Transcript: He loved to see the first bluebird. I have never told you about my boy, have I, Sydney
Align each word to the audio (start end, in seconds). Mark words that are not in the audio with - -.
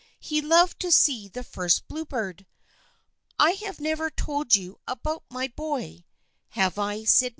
He 0.19 0.41
loved 0.41 0.79
to 0.79 0.91
see 0.91 1.27
the 1.27 1.43
first 1.43 1.87
bluebird. 1.87 2.47
I 3.37 3.51
have 3.63 3.79
never 3.79 4.09
told 4.09 4.55
you 4.55 4.79
about 4.87 5.25
my 5.29 5.49
boy, 5.55 6.05
have 6.49 6.79
I, 6.79 7.03
Sydney 7.03 7.29